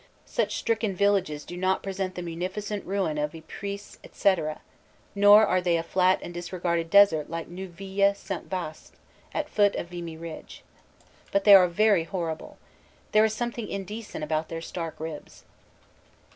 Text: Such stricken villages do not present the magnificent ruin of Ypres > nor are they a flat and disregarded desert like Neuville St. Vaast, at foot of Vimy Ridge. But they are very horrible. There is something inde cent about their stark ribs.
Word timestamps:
Such 0.25 0.55
stricken 0.57 0.95
villages 0.95 1.45
do 1.45 1.55
not 1.55 1.83
present 1.83 2.15
the 2.15 2.23
magnificent 2.23 2.83
ruin 2.87 3.19
of 3.19 3.35
Ypres 3.35 3.99
> 4.57 5.13
nor 5.13 5.45
are 5.45 5.61
they 5.61 5.77
a 5.77 5.83
flat 5.83 6.17
and 6.23 6.33
disregarded 6.33 6.89
desert 6.89 7.29
like 7.29 7.47
Neuville 7.47 8.15
St. 8.15 8.49
Vaast, 8.49 8.93
at 9.31 9.47
foot 9.47 9.75
of 9.75 9.89
Vimy 9.89 10.17
Ridge. 10.17 10.63
But 11.31 11.43
they 11.43 11.53
are 11.53 11.67
very 11.67 12.05
horrible. 12.05 12.57
There 13.11 13.25
is 13.25 13.33
something 13.35 13.67
inde 13.67 14.03
cent 14.03 14.23
about 14.23 14.49
their 14.49 14.59
stark 14.59 14.99
ribs. 14.99 15.43